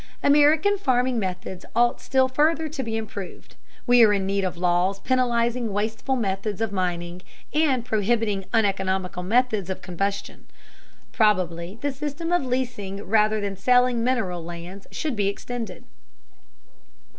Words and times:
American 0.23 0.79
farming 0.79 1.19
methods 1.19 1.63
ought 1.75 2.01
still 2.01 2.27
further 2.27 2.67
to 2.67 2.81
be 2.81 2.97
improved. 2.97 3.53
We 3.85 4.03
are 4.03 4.13
in 4.13 4.25
need 4.25 4.43
of 4.43 4.57
laws 4.57 4.99
penalizing 4.99 5.71
wasteful 5.73 6.15
methods 6.15 6.59
of 6.59 6.71
mining 6.71 7.21
and 7.53 7.85
prohibiting 7.85 8.45
uneconomical 8.51 9.21
methods 9.21 9.69
of 9.69 9.83
combustion. 9.83 10.47
Probably 11.11 11.77
the 11.81 11.91
system 11.91 12.31
of 12.31 12.43
leasing 12.43 13.03
rather 13.03 13.39
than 13.39 13.55
selling 13.55 14.03
mineral 14.03 14.43
lands 14.43 14.87
should 14.89 15.15
be 15.15 15.27
extended. 15.27 15.83